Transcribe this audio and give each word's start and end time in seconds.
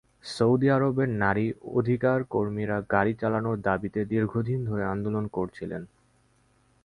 Saudi 0.27 0.67
আরবের 0.69 1.09
নারী 1.23 1.45
অধিকারকর্মীরা 1.71 2.77
গাড়ি 2.91 3.13
চালানোর 3.13 3.57
দাবিতে 3.61 3.99
দীর্ঘদিন 4.05 4.59
ধরে 4.65 4.83
আন্দোলন 4.85 5.25
করছিলেন। 5.27 5.83